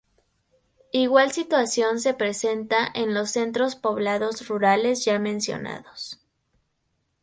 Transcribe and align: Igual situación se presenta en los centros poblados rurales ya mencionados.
Igual 0.93 1.31
situación 1.31 1.99
se 1.99 2.15
presenta 2.15 2.89
en 2.91 3.13
los 3.13 3.29
centros 3.29 3.75
poblados 3.75 4.47
rurales 4.47 5.05
ya 5.05 5.19
mencionados. 5.19 6.19